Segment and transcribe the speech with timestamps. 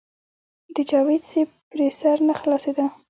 [0.75, 2.85] د جاوېد صېب پرې سر نۀ خلاصېدۀ-